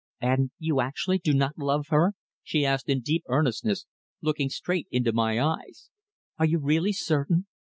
[0.19, 3.85] "And you actually do not love her?" she asked in deep earnestness,
[4.19, 5.91] looking straight into my eyes.
[6.39, 7.45] "Are you really certain?"